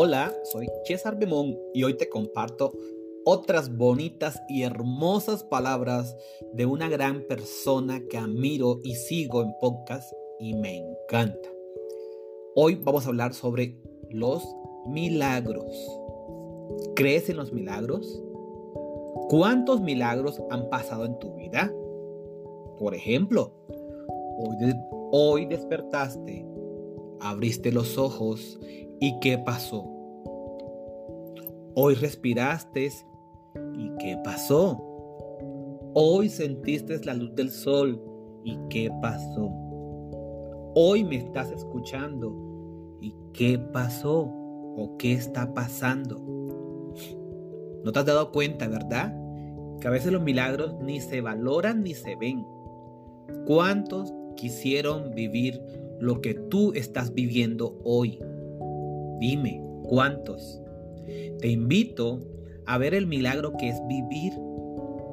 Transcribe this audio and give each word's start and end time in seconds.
Hola, 0.00 0.32
soy 0.44 0.68
César 0.84 1.18
Bemón 1.18 1.58
y 1.74 1.82
hoy 1.82 1.94
te 1.94 2.08
comparto 2.08 2.70
otras 3.24 3.76
bonitas 3.76 4.40
y 4.48 4.62
hermosas 4.62 5.42
palabras 5.42 6.16
de 6.52 6.66
una 6.66 6.88
gran 6.88 7.22
persona 7.22 8.00
que 8.08 8.16
admiro 8.16 8.78
y 8.84 8.94
sigo 8.94 9.42
en 9.42 9.52
podcast 9.60 10.12
y 10.38 10.54
me 10.54 10.76
encanta. 10.76 11.48
Hoy 12.54 12.76
vamos 12.76 13.06
a 13.06 13.08
hablar 13.08 13.34
sobre 13.34 13.76
los 14.08 14.44
milagros. 14.86 15.66
¿Crees 16.94 17.28
en 17.28 17.36
los 17.36 17.52
milagros? 17.52 18.22
¿Cuántos 19.28 19.80
milagros 19.80 20.40
han 20.48 20.70
pasado 20.70 21.06
en 21.06 21.18
tu 21.18 21.34
vida? 21.34 21.74
Por 22.78 22.94
ejemplo, 22.94 23.50
hoy, 24.38 24.74
hoy 25.10 25.46
despertaste, 25.46 26.46
abriste 27.20 27.72
los 27.72 27.98
ojos 27.98 28.58
y 29.00 29.18
¿qué 29.20 29.38
pasó? 29.38 29.84
Hoy 31.74 31.94
respiraste 31.94 32.90
y 33.74 33.90
¿qué 33.98 34.18
pasó? 34.24 34.84
Hoy 35.94 36.28
sentiste 36.28 36.98
la 37.04 37.14
luz 37.14 37.34
del 37.34 37.50
sol 37.50 38.02
y 38.44 38.58
¿qué 38.68 38.90
pasó? 39.00 39.50
Hoy 40.74 41.04
me 41.04 41.16
estás 41.16 41.50
escuchando 41.50 42.96
y 43.00 43.14
¿qué 43.32 43.58
pasó? 43.58 44.30
¿O 44.80 44.96
qué 44.98 45.12
está 45.12 45.52
pasando? 45.54 46.16
No 47.84 47.92
te 47.92 47.98
has 47.98 48.06
dado 48.06 48.32
cuenta, 48.32 48.68
¿verdad? 48.68 49.16
Que 49.80 49.88
a 49.88 49.90
veces 49.90 50.12
los 50.12 50.22
milagros 50.22 50.74
ni 50.80 51.00
se 51.00 51.20
valoran 51.20 51.82
ni 51.82 51.94
se 51.94 52.16
ven. 52.16 52.46
¿Cuántos 53.46 54.12
quisieron 54.36 55.14
vivir 55.14 55.60
lo 56.00 56.20
que 56.20 56.34
tú 56.34 56.72
estás 56.74 57.14
viviendo 57.14 57.78
hoy? 57.84 58.18
Dime, 59.20 59.62
¿cuántos? 59.84 60.60
Te 61.40 61.48
invito 61.48 62.20
a 62.66 62.78
ver 62.78 62.94
el 62.94 63.06
milagro 63.06 63.56
que 63.56 63.68
es 63.68 63.80
vivir, 63.86 64.32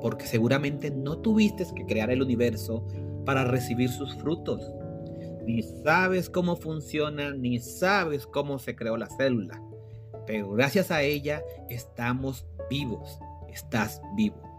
porque 0.01 0.25
seguramente 0.25 0.91
no 0.91 1.17
tuviste 1.19 1.65
que 1.75 1.85
crear 1.85 2.11
el 2.11 2.21
universo 2.21 2.85
para 3.25 3.45
recibir 3.45 3.89
sus 3.89 4.13
frutos. 4.15 4.71
Ni 5.45 5.61
sabes 5.61 6.29
cómo 6.29 6.55
funciona, 6.55 7.33
ni 7.33 7.59
sabes 7.59 8.27
cómo 8.27 8.59
se 8.59 8.75
creó 8.75 8.97
la 8.97 9.07
célula. 9.07 9.61
Pero 10.25 10.51
gracias 10.51 10.91
a 10.91 11.03
ella 11.03 11.43
estamos 11.69 12.45
vivos. 12.69 13.19
Estás 13.49 14.01
vivo. 14.15 14.54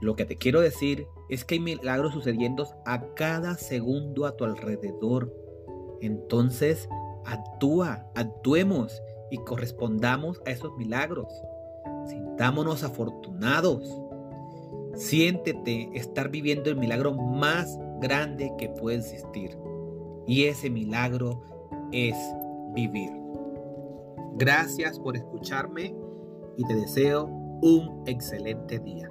Lo 0.00 0.16
que 0.16 0.24
te 0.24 0.36
quiero 0.36 0.60
decir 0.60 1.06
es 1.28 1.44
que 1.44 1.56
hay 1.56 1.60
milagros 1.60 2.14
sucediendo 2.14 2.66
a 2.86 3.14
cada 3.14 3.54
segundo 3.56 4.24
a 4.24 4.36
tu 4.36 4.44
alrededor. 4.44 5.34
Entonces, 6.00 6.88
actúa, 7.26 8.06
actuemos 8.14 9.02
y 9.30 9.38
correspondamos 9.38 10.40
a 10.46 10.50
esos 10.50 10.76
milagros. 10.76 11.28
Sintámonos 12.06 12.82
afortunados. 12.82 14.00
Siéntete 14.94 15.90
estar 15.94 16.30
viviendo 16.30 16.70
el 16.70 16.76
milagro 16.76 17.12
más 17.12 17.78
grande 18.00 18.52
que 18.58 18.70
puede 18.70 18.98
existir. 18.98 19.56
Y 20.26 20.44
ese 20.44 20.70
milagro 20.70 21.42
es 21.92 22.16
vivir. 22.74 23.10
Gracias 24.36 24.98
por 24.98 25.16
escucharme 25.16 25.94
y 26.56 26.64
te 26.64 26.74
deseo 26.74 27.26
un 27.26 28.02
excelente 28.06 28.78
día. 28.78 29.08